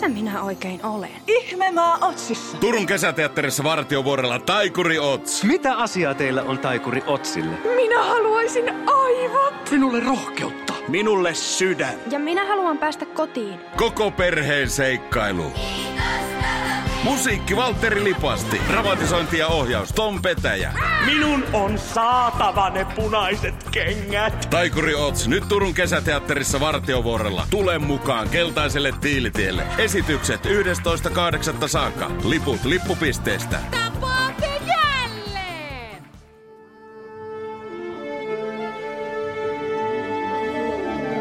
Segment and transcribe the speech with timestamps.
[0.00, 1.10] missä minä oikein olen?
[1.26, 2.56] Ihmemaa Otsissa.
[2.58, 5.44] Turun kesäteatterissa Vartiovuorella Taikuri Ots.
[5.44, 7.56] Mitä asiaa teillä on Taikuri Otsille?
[7.76, 9.70] Minä haluaisin aivot.
[9.70, 10.72] Minulle rohkeutta.
[10.88, 11.94] Minulle sydän.
[12.10, 13.60] Ja minä haluan päästä kotiin.
[13.76, 15.52] Koko perheen seikkailu.
[17.04, 18.60] Musiikki Valtteri Lipasti.
[18.68, 20.72] Dramatisointi ja ohjaus Tom Petäjä.
[21.06, 24.46] Minun on saatava ne punaiset kengät.
[24.50, 27.46] Taikuri Ots nyt Turun kesäteatterissa Vartiovuorella.
[27.50, 29.62] Tule mukaan keltaiselle tiilitielle.
[29.78, 30.46] Esitykset
[31.60, 31.68] 11.8.
[31.68, 32.10] saakka.
[32.24, 33.60] Liput lippupisteestä.
[33.70, 36.02] Tapaatte jälleen!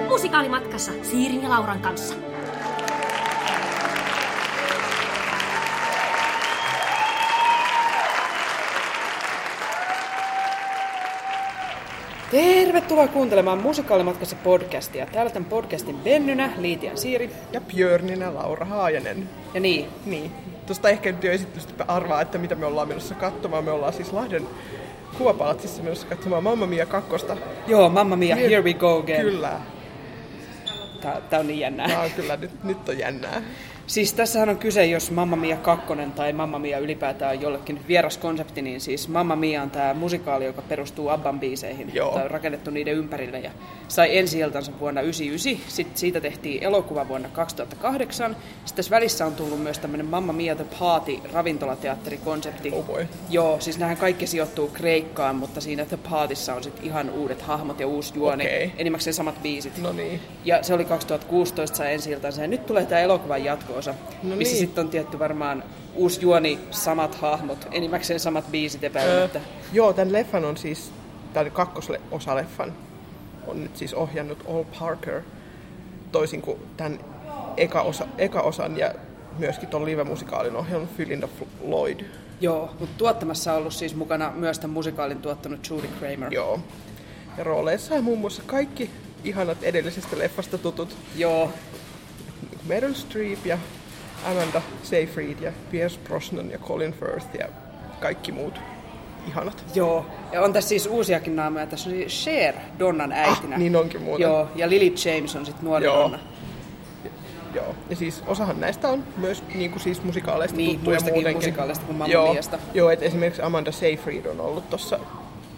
[0.10, 2.16] Musikaalimatkassa Siirin ja Lauran kanssa.
[12.32, 15.06] Tervetuloa kuuntelemaan Musikaalimatkassa podcastia.
[15.06, 17.32] Täällä tämän podcastin Bennynä, Liitia Siiri.
[17.54, 19.30] Ja Björninä Laura Haajanen.
[19.54, 20.32] Ja niin, Niin.
[20.66, 23.64] Tuosta ehkä nyt jo esitystä arvaa, että mitä me ollaan menossa katsomaan.
[23.64, 24.48] Me ollaan siis Lahden
[25.18, 27.38] kuvapalatsissa menossa katsomaan Mamma Mia kakkosta.
[27.68, 29.22] joo, Mamma Mia, here we go again.
[29.22, 29.52] Kyllä.
[31.02, 31.88] Tää, tää on niin jännää.
[31.88, 33.42] Tää on kyllä, nyt, nyt on jännää.
[33.88, 35.86] Siis tässähän on kyse, jos Mamma Mia 2
[36.16, 40.46] tai Mamma Mia ylipäätään on jollekin vieras konsepti, niin siis Mamma Mia on tämä musikaali,
[40.46, 41.92] joka perustuu Abban biiseihin.
[41.94, 42.12] Joo.
[42.12, 43.52] Tämä on rakennettu niiden ympärille ja
[43.88, 44.38] sai ensi
[44.80, 45.76] vuonna 1999.
[45.76, 48.36] Sitten siitä tehtiin elokuva vuonna 2008.
[48.36, 52.72] Sitten tässä välissä on tullut myös tämmöinen Mamma Mia the Party ravintolateatterikonsepti.
[52.72, 53.08] Oh boy.
[53.30, 57.80] Joo, siis nämähän kaikki sijoittuu Kreikkaan, mutta siinä The Partyssa on sitten ihan uudet hahmot
[57.80, 58.44] ja uusi juoni.
[58.44, 58.72] Okei.
[58.78, 59.78] Enimmäkseen samat biisit.
[59.78, 60.20] No niin.
[60.46, 62.42] Ja se oli 2016 sai ensi iltansa.
[62.42, 63.44] Ja nyt tulee tämä elokuvan
[63.78, 63.94] jatko-osa,
[64.24, 64.60] No missä niin.
[64.60, 65.64] sitten on tietty varmaan
[65.96, 69.40] uusi juoni, samat hahmot, enimmäkseen samat biisit epäilemättä.
[69.74, 70.92] Joo, tämän leffan on siis,
[71.34, 72.74] tämän kakkososa leffan
[73.48, 75.22] on nyt siis ohjannut All Parker,
[76.12, 77.00] toisin kuin tämän
[77.58, 78.94] eka, osa, eka osan ja
[79.38, 81.28] myöskin tuon live-musikaalin ohjannut Philinda
[81.68, 82.00] Lloyd.
[82.42, 86.34] Joo, mutta tuottamassa on ollut siis mukana myös tämän musikaalin tuottanut Judy Kramer.
[86.34, 86.60] Joo.
[87.38, 88.90] Ja rooleissa on muun muassa kaikki
[89.24, 91.52] ihanat edellisestä leffasta tutut Joo,
[92.68, 93.58] Meryl Streep ja
[94.26, 97.48] Amanda Seyfried ja Pierce Brosnan ja Colin Firth ja
[98.00, 98.60] kaikki muut
[99.28, 99.64] ihanat.
[99.76, 100.06] joo.
[100.32, 101.68] Ja on tässä siis uusiakin naamoja.
[101.68, 103.56] Tässä on siis Cher Donnan äitinä.
[103.56, 104.24] Ah, niin onkin muuten.
[104.28, 106.02] Joo, ja Lily James on sitten nuori Joo.
[106.02, 106.20] Donna.
[107.56, 111.38] Joo, ja siis osahan näistä on myös niin kuin siis musikaaleista Niin, tuttuja muistakin muutenkin.
[111.38, 112.60] musikaaleista kuin Mamma Joo, Miasta.
[112.74, 115.00] joo että esimerkiksi Amanda Seyfried on ollut tuossa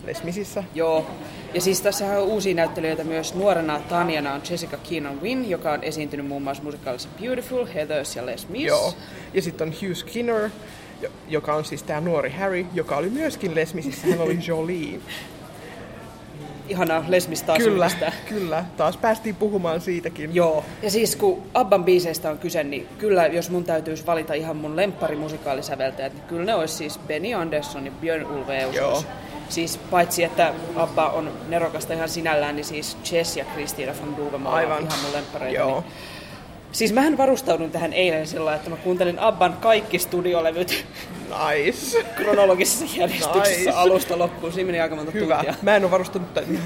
[0.05, 0.63] Les Misissä.
[0.75, 1.05] Joo.
[1.53, 3.35] Ja siis tässä on uusia näyttelijöitä myös.
[3.35, 8.25] Nuorena Tanjana on Jessica Keenan Wynn, joka on esiintynyt muun muassa musikaalissa Beautiful, Heathers ja
[8.25, 8.63] Les Mis.
[8.63, 8.93] Joo.
[9.33, 10.49] Ja sitten on Hugh Skinner,
[11.01, 14.07] jo- joka on siis tämä nuori Harry, joka oli myöskin Les Misissä.
[14.07, 14.99] Hän oli Jolie.
[16.69, 18.11] Ihana Les Mis taas kyllä, yhdistää.
[18.29, 18.65] kyllä.
[18.77, 20.35] Taas päästiin puhumaan siitäkin.
[20.35, 20.63] Joo.
[20.81, 24.75] Ja siis kun Abban biiseistä on kyse, niin kyllä jos mun täytyisi valita ihan mun
[24.75, 29.03] lempparimusikaalisäveltäjät, niin kyllä ne olisi siis Benny Andersson ja Björn Ulve Joo.
[29.49, 34.55] Siis paitsi, että Abba on nerokasta ihan sinällään, niin siis Jess ja Christina von Duvemaa
[34.55, 34.77] Aivan.
[34.77, 35.59] on ihan mun lemppareita.
[35.59, 35.79] Joo.
[35.81, 35.91] Niin.
[36.71, 40.85] Siis mähän varustaudun tähän eilen sillä että mä kuuntelin Abban kaikki studiolevyt
[41.53, 42.03] Nice.
[42.15, 43.69] kronologisessa järjestyksessä Nice.
[43.71, 44.53] alusta loppuun.
[44.53, 45.35] Siinä meni aika monta Hyvä.
[45.35, 45.53] tuntia.
[45.61, 46.59] Mä en, ole varustautunut, tähän-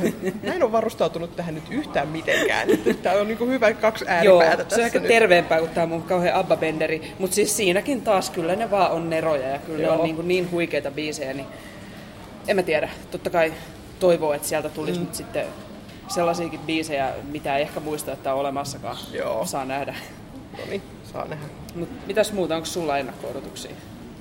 [0.43, 2.67] mä en ole varustautunut tähän nyt yhtään mitenkään.
[3.03, 5.07] Tää on niinku hyvä kaksi Joo, ääripäätä tässä se on ehkä nyt.
[5.07, 7.01] terveempää kuin tämä mun kauhean Abba-benderi.
[7.19, 9.95] Mutta siis siinäkin taas kyllä ne vaan on neroja ja kyllä Joo.
[9.95, 11.45] ne on niin, niin huikeita biisejä, niin
[12.47, 12.89] en mä tiedä.
[13.11, 13.53] Totta kai
[13.99, 15.05] toivoo, että sieltä tulisi mm.
[15.05, 15.45] nyt sitten
[16.07, 18.97] sellaisiakin biisejä, mitä ei ehkä muista, että on olemassakaan.
[19.11, 19.45] Joo.
[19.45, 19.95] Saa nähdä.
[20.57, 20.81] No niin,
[21.13, 21.45] saa nähdä.
[21.75, 23.71] Mut mitäs muuta, onko sulla ennakko-odotuksia?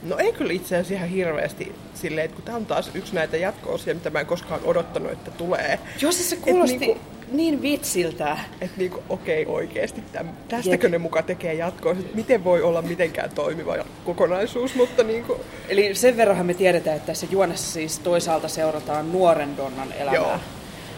[0.02, 3.36] No ei kyllä itse asiassa ihan hirveästi silleen, että kun tämä on taas yksi näitä
[3.36, 5.78] jatko-osia, mitä mä en koskaan odottanut, että tulee.
[6.00, 7.00] Joo, siis se kuulosti niinku-
[7.32, 8.38] niin vitsiltä.
[8.60, 13.30] Että niinku, okei oikeesti, täm, tästäkö ne muka tekee jatkoa, että miten voi olla mitenkään
[13.34, 19.12] toimiva kokonaisuus, mutta niinku, Eli sen verranhan me tiedetään, että tässä juonessa siis toisaalta seurataan
[19.12, 20.14] nuoren Donnan elämää.
[20.14, 20.38] Joo.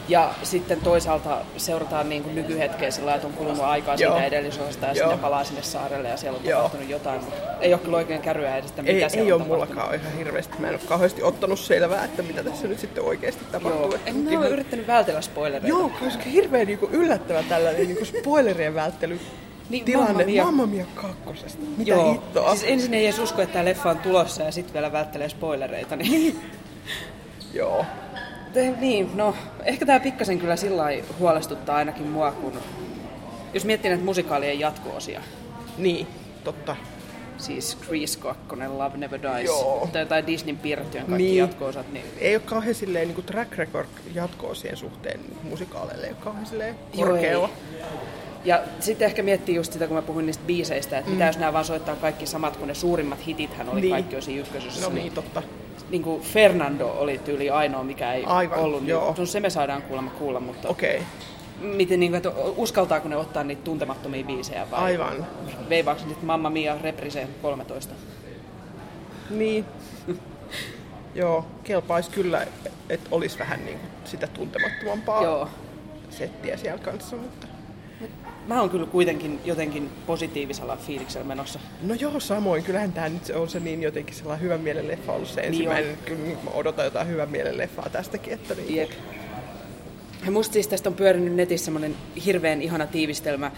[0.08, 4.12] Ja sitten toisaalta seurataan niin kuin nykyhetkeä sillä että on kulunut aikaa Joo.
[4.12, 4.98] siitä edellisosasta ja Joo.
[4.98, 6.56] sitten palaa sinne saarelle ja siellä on Joo.
[6.58, 9.48] tapahtunut jotain, mutta ei ole kyllä oikein kärryä edes, mitä ei, siellä ei on ole
[9.48, 10.54] mullakaan ihan hirveästi.
[10.58, 13.80] Mä en ole kauheasti ottanut selvää, että mitä tässä nyt sitten oikeasti tapahtuu.
[13.82, 13.98] Joo.
[14.06, 15.68] En mä ihan- ole yrittänyt vältellä spoilereita.
[15.68, 19.20] Joo, koska hirveän niinku yllättävä tällainen niinku spoilerien välttely
[19.70, 20.44] Niin, tilanne Mamma Mia.
[20.44, 21.62] Mamma Mia kakkosesta.
[21.76, 22.12] Mitä Joo.
[22.12, 22.50] hittoa?
[22.56, 25.96] Siis ensin ei edes usko, että tämä leffa on tulossa ja sitten vielä välttelee spoilereita.
[25.96, 26.40] Niin,
[27.52, 27.84] Joo.
[28.54, 29.34] Te- niin, no
[29.64, 30.84] ehkä tämä pikkasen kyllä sillä
[31.18, 32.52] huolestuttaa ainakin mua, kun
[33.54, 35.20] jos miettii näitä musikaalien jatko-osia,
[35.78, 36.06] Niin,
[36.44, 36.76] totta.
[37.38, 38.40] siis Grease 2,
[38.76, 39.88] Love Never Dies, Joo.
[39.92, 41.36] tai jotain Disneyn piirrettyjen kaikki Niin.
[41.38, 46.46] jatko-osat, niin Ei ole kauhean silleen niin track record jatko-osien suhteen musikaaleille, ei ole kauhean
[46.46, 47.50] silleen Joo, korkealla.
[48.44, 51.14] Ja sitten ehkä miettii just sitä, kun mä puhuin niistä biiseistä, että mm.
[51.14, 53.90] mitä jos nämä vaan soittaa kaikki samat, kun ne suurimmat hitithän oli Niin.
[53.92, 54.88] kaikki osin ykkösessä.
[54.88, 55.42] No niin, totta.
[55.90, 58.86] Niin kuin Fernando oli tyyli ainoa, mikä ei Aivan, ollut.
[58.86, 59.04] joo.
[59.08, 61.02] Niin, no se me saadaan kuulemma kuulla, mutta Okei,
[61.60, 65.26] miten niin kuin, että uskaltaako ne ottaa niitä tuntemattomia biisejä vai aivan.
[65.68, 67.94] veivaako sitten Mamma Mia Reprise 13?
[69.30, 69.64] Niin.
[71.14, 72.46] Joo, kelpaisi kyllä,
[72.88, 75.48] että olisi vähän niin kuin sitä tuntemattomampaa Joo.
[76.10, 77.46] settiä siellä kanssa, mutta...
[78.48, 81.58] Mä oon kyllä kuitenkin jotenkin positiivisella fiiliksellä menossa.
[81.82, 82.62] No joo, samoin.
[82.62, 85.86] Kyllähän tämä nyt on se niin jotenkin sellainen hyvän mielen leffa ollut se ensimmäinen.
[85.86, 88.32] Niin kyllä niin mä odotan jotain hyvän mielen leffaa tästäkin.
[88.32, 88.90] Että niin Jep.
[90.24, 93.50] Ja musta siis tästä on pyörinyt netissä semmonen hirveän ihana tiivistelmä,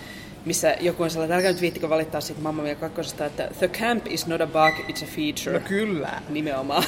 [0.44, 4.06] missä joku on sellainen, älkää nyt viittikö valittaa siitä Mamma Mia kakkosesta, että The camp
[4.06, 5.58] is not a bug, it's a feature.
[5.58, 6.84] No kyllä, Nimenomaan.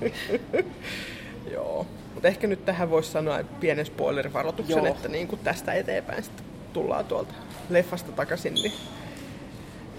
[1.54, 1.86] joo.
[2.14, 4.86] Mutta ehkä nyt tähän voisi sanoa pienen spoilerivaroituksen, Joo.
[4.86, 7.34] että niin kuin tästä eteenpäin sitten tullaan tuolta
[7.70, 8.72] leffasta takaisin, niin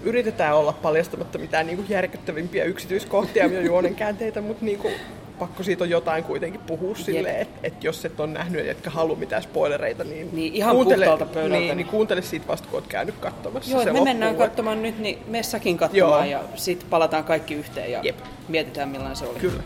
[0.02, 4.94] yritetään olla paljastamatta mitään niin kuin järkyttävimpiä yksityiskohtia ja juonenkäänteitä, mutta niin kuin
[5.38, 8.90] pakko siitä on jotain kuitenkin puhua silleen, että et jos et ole nähnyt ja etkä
[8.90, 11.48] halua mitään spoilereita, niin, Niin, ihan kuuntele, pöydältä.
[11.48, 13.70] Niin, niin kuuntele siitä vasta, kun oot käynyt katsomassa.
[13.70, 16.42] Joo, se me loppuu, mennään katsomaan nyt, niin me säkin katsomaan Joo.
[16.42, 18.16] ja sitten palataan kaikki yhteen ja Jep.
[18.48, 19.38] mietitään millainen se oli.
[19.38, 19.62] Kyllä.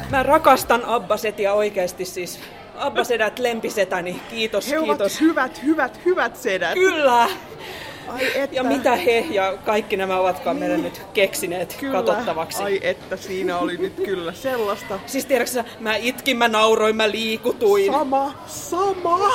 [0.00, 2.40] Mä, mä rakastan Abbasetia oikeasti siis.
[2.76, 5.00] Abbasedät lempisetäni, kiitos, He kiitos.
[5.00, 6.74] ovat hyvät, hyvät, hyvät sedät.
[6.74, 7.28] Kyllä!
[8.08, 8.56] Ai että.
[8.56, 11.92] Ja mitä he ja kaikki nämä ovatkaan meille nyt keksineet Kyllä.
[11.92, 12.62] katsottavaksi.
[12.62, 15.00] Ai että, siinä oli nyt kyllä sellaista.
[15.06, 17.92] Siis tiedätkö mä itkin, mä nauroin, mä liikutuin.
[17.92, 19.30] Sama, sama.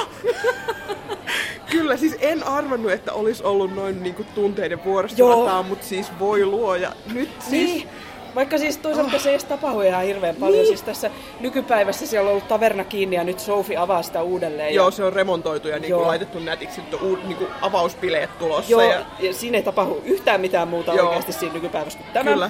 [1.71, 6.45] Kyllä, siis en arvannut, että olisi ollut noin niinku tunteiden vuorosta rataa, mutta siis voi
[6.45, 6.91] luoja.
[7.13, 7.69] Nyt siis...
[7.69, 7.89] Niin.
[8.35, 10.57] Vaikka siis toisaalta se ei tapahdu ihan hirveän paljon.
[10.57, 10.67] Niin.
[10.67, 11.09] Siis tässä
[11.39, 14.73] nykypäivässä siellä on ollut taverna kiinni ja nyt Sophie avaa sitä uudelleen.
[14.73, 16.81] Joo, ja, se on remontoitu ja niinku laitettu nätiksi.
[16.81, 18.71] Nyt on niinku avauspileet tulossa.
[18.71, 21.07] joo Ja, ja siinä ei tapahdu yhtään mitään muuta Joo.
[21.07, 22.31] oikeasti siinä nykypäivässä kuin tämä.
[22.31, 22.49] kyllä.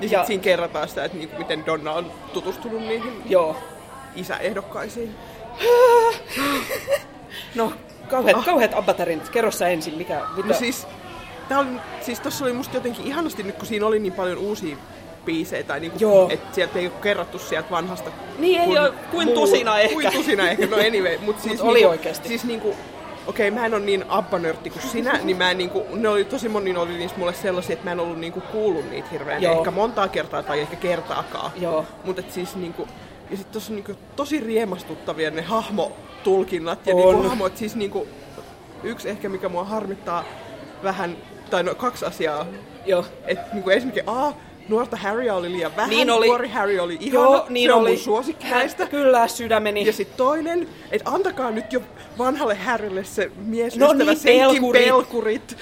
[0.00, 3.56] Niin Ja- siinä kerrotaan sitä, että niinku, miten Donna on tutustunut niihin Joo.
[4.16, 5.14] isäehdokkaisiin.
[7.54, 7.72] No,
[8.10, 9.28] kauheat, kauheat abbatarinat.
[9.28, 10.20] Kerro sä ensin, mikä...
[10.36, 10.48] Mitä?
[10.48, 10.86] No siis,
[11.52, 14.76] tää oli, siis tossa oli musta jotenkin ihanasti nyt, kun siinä oli niin paljon uusia
[15.24, 18.10] biisejä, tai niinku, että sieltä ei ole kerrattu sieltä vanhasta.
[18.38, 19.94] Niin, ei oo, kuin tusina ehkä.
[19.94, 21.18] Kuin tusina ehkä, no anyway.
[21.18, 22.28] Mut siis oli niinku, oikeesti.
[22.28, 22.76] Siis niinku,
[23.26, 26.48] okei, mä en ole niin abbanörtti kuin sinä, niin mä en niinku, ne oli tosi
[26.48, 29.58] moni oli niissä mulle sellaisia, että mä en ollut niinku kuullut niitä hirveän Joo.
[29.58, 31.50] ehkä montaa kertaa tai ehkä kertaakaan.
[31.56, 31.86] Joo.
[32.04, 32.88] Mutta siis niinku,
[33.30, 37.14] ja sit tossa on niinku tosi riemastuttavia ne hahmotulkinnat ja On.
[37.14, 38.08] niinku hahmot, siis niinku,
[38.82, 40.24] yksi ehkä mikä mua harmittaa
[40.82, 41.16] vähän,
[41.52, 42.46] tai no kaksi asiaa,
[42.86, 43.04] Joo.
[43.26, 44.32] että niinku esimerkiksi A,
[44.68, 46.26] nuorta Harrya oli liian vähän, Niin oli.
[46.26, 47.90] nuori Harry oli ihana, Joo, niin se on oli.
[47.90, 48.86] mun suosikki näistä.
[48.86, 49.86] Kyllä, sydämeni.
[49.86, 51.80] Ja sitten toinen, että antakaa nyt jo
[52.18, 54.84] vanhalle Harrylle se mies No niin, senkin pelkurit.
[54.84, 55.56] pelkurit.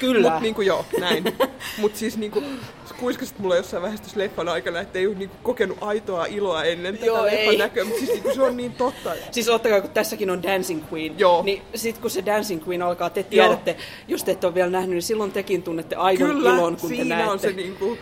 [0.00, 0.30] Kyllä.
[0.30, 1.24] Mut niinku joo, näin.
[1.78, 2.42] Mut siis niinku,
[3.00, 7.06] kuiskasit mulle jossain tässä leffan aikana, että ei ole niinku kokenut aitoa iloa ennen tätä
[7.06, 7.56] Joo, leffan ei.
[7.56, 9.10] näköä, mutta siis niinku se on niin totta.
[9.30, 11.42] Siis ottakaa, kun tässäkin on Dancing Queen, Joo.
[11.42, 13.76] niin sit kun se Dancing Queen alkaa, te tiedätte,
[14.08, 16.96] jos te ette ole vielä nähnyt, niin silloin tekin tunnette aidon Kyllä, ilon, kun te
[16.96, 17.32] siinä näette.
[17.32, 17.98] on se niinku,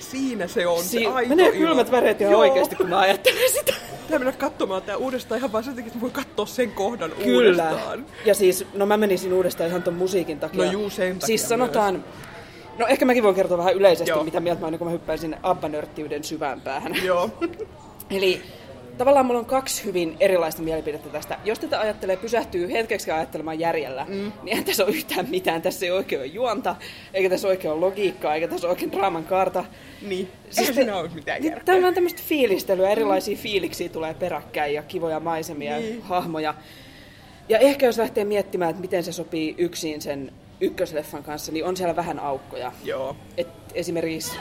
[0.00, 2.40] siinä se on Si- se aito menee kylmät väreet ihan Joo.
[2.40, 3.72] oikeasti, kun mä ajattelen sitä.
[4.06, 7.62] Pitää mennä katsomaan tää uudestaan ihan vaan sen takia, että voi katsoa sen kohdan Kyllä.
[7.64, 8.06] uudestaan.
[8.24, 10.64] Ja siis, no mä menisin uudestaan ihan ton musiikin takia.
[10.64, 12.04] No juu, sen takia Siis sanotaan,
[12.78, 14.24] no ehkä mäkin voin kertoa vähän yleisesti, Joo.
[14.24, 16.94] mitä mieltä mä oon, kun mä hyppään sinne abbanörttiyden syvään päähän.
[17.04, 17.30] Joo.
[18.10, 18.42] Eli
[18.98, 21.38] tavallaan mulla on kaksi hyvin erilaista mielipidettä tästä.
[21.44, 24.14] Jos tätä ajattelee, pysähtyy hetkeksi ajattelemaan järjellä, mm.
[24.14, 25.62] niin eihän tässä ole yhtään mitään.
[25.62, 26.76] Tässä ei oikein ole juonta,
[27.14, 29.64] eikä tässä oikein ole logiikkaa, eikä tässä ole oikein draaman kaarta.
[30.02, 31.64] Niin, Siis eihän te- siinä ole mitään järkeä.
[31.64, 35.98] Tämä on tämmöistä fiilistelyä, erilaisia fiiliksiä tulee peräkkäin ja kivoja maisemia Niin.
[35.98, 36.54] ja hahmoja.
[37.48, 41.76] Ja ehkä jos lähtee miettimään, että miten se sopii yksin sen ykkösleffan kanssa, niin on
[41.76, 42.72] siellä vähän aukkoja.
[42.84, 43.16] Joo.
[43.36, 44.36] Et esimerkiksi,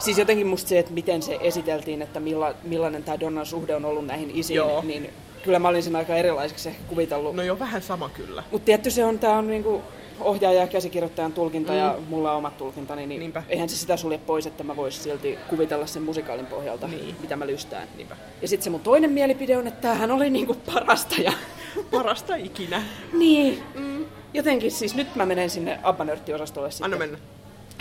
[0.00, 3.84] siis jotenkin musta se, että miten se esiteltiin, että milla, millainen tämä Donnan suhde on
[3.84, 4.82] ollut näihin isiin, Joo.
[4.86, 5.10] niin
[5.42, 7.36] kyllä mä olin sen aika erilaiseksi ehkä kuvitellut.
[7.36, 8.42] No joo, vähän sama kyllä.
[8.50, 9.82] Mutta tietty se on, tämä on niinku
[10.20, 11.78] ohjaaja ja käsikirjoittajan tulkinta mm.
[11.78, 13.42] ja mulla on omat tulkintani, niin Niinpä.
[13.48, 17.16] eihän se sitä sulje pois, että mä voisin silti kuvitella sen musikaalin pohjalta, Niin.
[17.20, 17.88] mitä mä lystään.
[17.96, 18.16] Niinpä.
[18.42, 21.32] Ja sitten se mun toinen mielipide on, että tämähän oli niinku parasta ja
[21.90, 22.82] Parasta ikinä.
[23.12, 23.62] niin.
[23.74, 24.04] Mm.
[24.34, 26.84] Jotenkin siis nyt mä menen sinne Abbanörtti-osastolle sitten.
[26.84, 27.18] Anna mennä.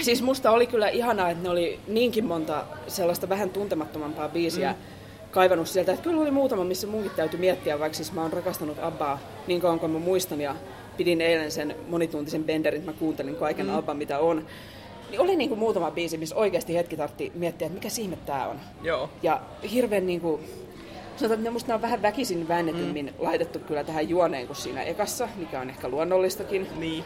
[0.02, 4.78] Siis musta oli kyllä ihanaa, että ne oli niinkin monta sellaista vähän tuntemattomampaa biisiä mm.
[5.32, 5.92] kaivannut sieltä.
[5.92, 9.62] Että kyllä oli muutama, missä munkin täytyy miettiä, vaikka siis mä oon rakastanut Abbaa niin
[9.62, 10.56] kauan kuin mä muistan ja
[10.98, 13.76] pidin eilen sen monituntisen benderin, mä kuuntelin kaiken mm.
[13.76, 14.46] Abban, mitä on.
[15.10, 18.60] Niin oli niinku muutama biisi, missä oikeasti hetki tartti miettiä, että mikä ihme tää on.
[18.84, 19.10] Joo.
[19.24, 19.42] Ja
[19.72, 20.40] hirveän niinku,
[21.16, 23.26] sanotaan, että musta nämä on vähän väkisin väännetymmin mm.
[23.26, 26.68] laitettu kyllä tähän juoneen kuin siinä ekassa, mikä on ehkä luonnollistakin.
[26.78, 27.04] Niin.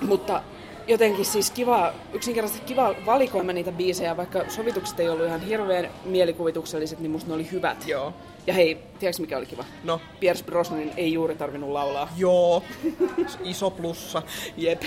[0.00, 0.42] Mutta
[0.86, 7.00] jotenkin siis kiva, yksinkertaisesti kiva valikoima niitä biisejä, vaikka sovitukset ei ollut ihan hirveän mielikuvitukselliset,
[7.00, 7.88] niin musta ne oli hyvät.
[7.88, 8.14] Joo.
[8.46, 9.64] Ja hei, tiedätkö mikä oli kiva?
[9.84, 10.00] No.
[10.20, 12.08] Pierce Brosnanin ei juuri tarvinnut laulaa.
[12.16, 12.62] Joo.
[13.44, 14.22] Iso plussa.
[14.56, 14.82] Jep.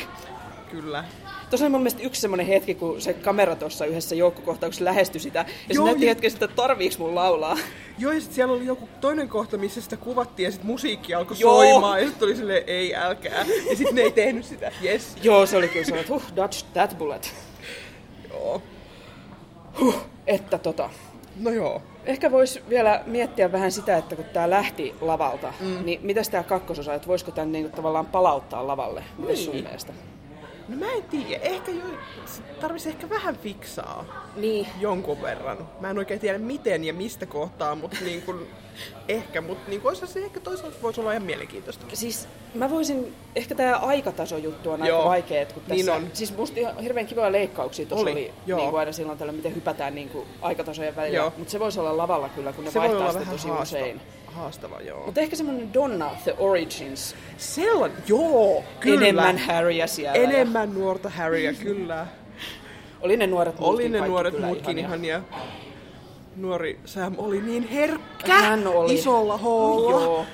[0.81, 1.03] Kyllä.
[1.49, 5.45] Tuossa oli mun mielestä yksi semmoinen hetki, kun se kamera tuossa yhdessä joukkokohtauksessa lähestyi sitä,
[5.69, 7.57] ja se näytti ja- hetken että tarviiks mun laulaa.
[7.97, 11.37] Joo, ja sit siellä oli joku toinen kohta, missä sitä kuvattiin, ja sitten musiikki alkoi
[11.39, 11.55] Joo.
[11.55, 13.45] soimaan, ja sitten oli silleen, ei älkää.
[13.69, 15.17] Ja sitten ne ei tehnyt sitä, yes.
[15.23, 17.33] Joo, se oli kyllä sellainen, että huh, dodge that bullet.
[18.29, 18.61] Joo.
[19.79, 19.95] Huh,
[20.27, 20.89] että tota.
[21.39, 21.81] No joo.
[22.05, 25.85] Ehkä voisi vielä miettiä vähän sitä, että kun tämä lähti lavalta, mm.
[25.85, 29.03] niin mitäs tämä kakkososa, että voisiko tämän niinku tavallaan palauttaa lavalle?
[29.17, 29.63] Mitäs sun Niin.
[29.65, 29.93] mielestä?
[30.67, 31.83] No mä en tiedä, ehkä jo,
[32.61, 34.05] tarvisi ehkä vähän fiksaa
[34.35, 34.67] Niin.
[34.79, 35.69] jonkun verran.
[35.79, 38.47] Mä en oikein tiedä miten ja mistä kohtaa, mutta niin kuin,
[39.07, 41.85] ehkä, mutta niin kuin, se ehkä toisaalta voisi olla ihan mielenkiintoista.
[41.93, 46.09] Siis mä voisin, ehkä tämä aikataso-juttu on aika vaikea, että kun tässä, niin on.
[46.13, 48.59] siis musta ihan hirveän kivoja leikkauksia tuossa Oli, oli, joo.
[48.59, 51.97] niin kuin aina silloin tällä, miten hypätään niin kuin aikatasojen välillä, mutta se voisi olla
[51.97, 54.01] lavalla kyllä, kun ne Se vaihtaa sitä tosi haastava, usein.
[54.35, 55.05] Haastava joo.
[55.05, 59.01] Mutta ehkä semmoinen Donna, The Origins, Sellainen, joo, kyllä.
[59.01, 60.13] enemmän Harryä siellä.
[60.13, 61.95] Enemmän nuorta Harryä, kyllä.
[61.95, 62.05] Ja
[63.01, 65.17] oli ne nuoret muutkin Oli ne nuoret muutkin ihania.
[65.17, 65.39] ihania.
[66.35, 68.93] Nuori Sam oli niin herkkä Hän oli.
[68.93, 69.91] isolla hoolla.
[70.01, 70.25] Joo.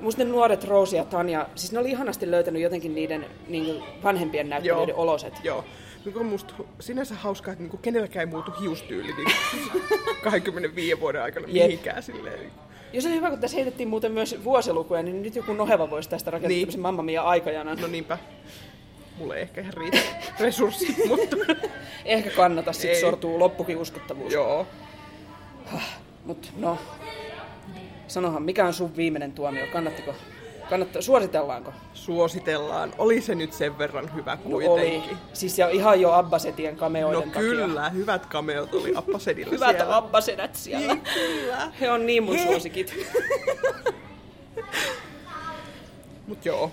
[0.00, 4.48] Musta ne nuoret Rose ja Tanja, siis ne oli ihanasti löytänyt jotenkin niiden niin vanhempien
[4.48, 5.34] näyttelijöiden oloset.
[5.44, 5.64] Joo.
[6.04, 9.28] Mikä on musta sinänsä hauskaa, että niinku kenelläkään ei muutu hiustyyli niin
[10.24, 11.66] 25 vuoden aikana Jep.
[11.66, 12.52] mihinkään silleen.
[12.92, 16.30] Jos on hyvä, kun tässä heitettiin muuten myös vuosilukuja, niin nyt joku Noheva voisi tästä
[16.30, 16.60] rakentaa Niin.
[16.60, 17.78] tämmöisen Mamma Mia aikajanan.
[17.80, 18.18] No niinpä.
[19.18, 19.98] Mulle ei ehkä ihan riitä
[20.40, 21.36] resurssit, mutta
[22.04, 23.00] Ehkä kannata, sit Ei.
[23.00, 24.32] sortuu loppukin uskottavuus.
[24.32, 24.66] joo.
[26.24, 26.78] Mut no,
[28.08, 29.66] sanohan, mikä on sun viimeinen tuomio?
[29.72, 30.14] Kannattiko?
[30.72, 31.72] Kannattaa, suositellaanko?
[31.94, 32.92] Suositellaan.
[32.98, 35.00] Oli se nyt sen verran hyvä No kuitenkin.
[35.00, 35.16] oli.
[35.32, 37.40] Siis ja ihan jo Abbasetien kameoiden No takia.
[37.40, 39.96] kyllä, hyvät kameot oli Appasedilla Hyvät siellä.
[39.96, 40.94] Abbasedät siellä.
[40.94, 41.72] Niin, kyllä.
[41.80, 42.44] He on niin mun He.
[42.44, 42.94] suosikit.
[46.26, 46.70] Mut joo.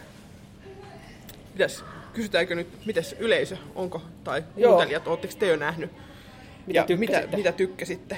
[1.54, 5.92] Mitäs, kysytäänkö nyt, mitäs yleisö, onko, tai kuuntelijat, ootteko te jo nähnyt?
[6.68, 7.38] Mitä ja mitä, tykkäsitte?
[7.38, 8.18] mitä tykkäsitte?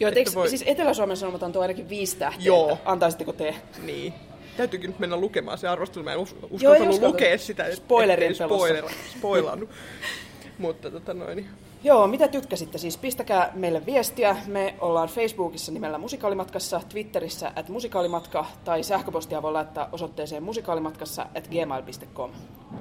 [0.00, 2.46] Joo, eikö, voi- siis Etelä-Suomen Sanomat antoi ainakin viisi tähteä.
[2.46, 2.78] Joo.
[2.84, 3.54] Antaisitteko te?
[3.82, 4.14] Niin.
[4.56, 6.04] Täytyykin nyt mennä lukemaan se arvostelu.
[6.04, 9.70] Mä en us- uskaltanut lukea sitä, et- Spoilerin spoilera, spoilannut.
[10.58, 11.46] Mutta tota noin,
[11.84, 12.78] Joo, mitä tykkäsitte?
[12.78, 14.36] Siis pistäkää meille viestiä.
[14.46, 21.48] Me ollaan Facebookissa nimellä Musikaalimatkassa, Twitterissä at musikaalimatka tai sähköpostia voi laittaa osoitteeseen musikaalimatkassa at
[21.48, 22.30] gmail.com.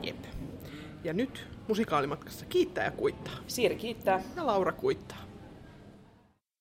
[0.03, 0.15] jep.
[1.03, 3.33] Ja nyt musikaalimatkassa kiittää ja kuittaa.
[3.47, 4.23] Siiri kiittää.
[4.35, 5.17] Ja Laura kuittaa.